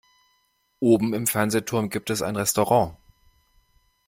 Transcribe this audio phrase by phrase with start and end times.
[0.79, 2.97] Oben im Fernsehturm gibt es ein Restaurant.